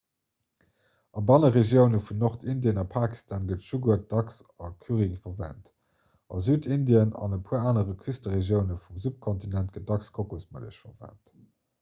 a 1.19 1.21
banneregioune 1.31 1.97
vun 2.05 2.19
nordindien 2.21 2.79
a 2.83 2.85
pakistan 2.93 3.45
gëtt 3.51 3.67
jugurt 3.73 4.07
dacks 4.13 4.39
a 4.67 4.69
currye 4.85 5.09
verwent 5.27 5.69
a 6.37 6.41
südindien 6.47 7.13
an 7.27 7.37
e 7.39 7.39
puer 7.51 7.61
anere 7.73 7.95
küsteregioune 8.07 8.79
vum 8.87 9.03
subkontinent 9.05 9.71
gëtt 9.77 9.87
dacks 9.93 10.11
kokosmëllech 10.19 10.83
verwent 10.89 11.23